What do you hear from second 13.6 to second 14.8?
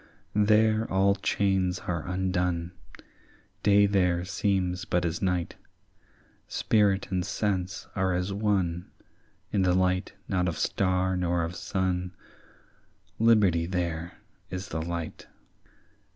there is